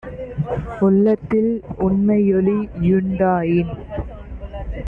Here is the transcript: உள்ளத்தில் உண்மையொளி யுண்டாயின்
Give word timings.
உள்ளத்தில் 0.79 1.51
உண்மையொளி 1.79 2.57
யுண்டாயின் 2.87 3.73